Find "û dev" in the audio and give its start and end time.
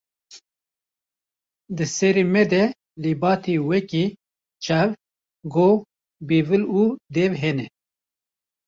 6.79-7.31